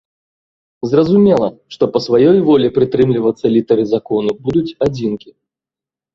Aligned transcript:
Зразумела, 0.93 1.47
што 1.75 1.83
па 1.97 2.01
сваёй 2.05 2.39
волі 2.47 2.73
прытрымлівацца 2.79 3.45
літары 3.59 3.83
закону 3.93 4.31
будуць 4.49 4.75
адзінкі. 4.89 5.29